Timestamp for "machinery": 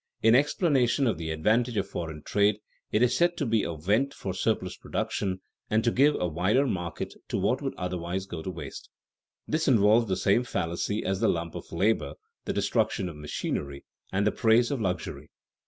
13.15-13.85